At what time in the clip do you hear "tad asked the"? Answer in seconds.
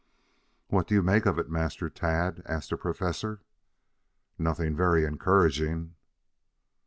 1.87-2.75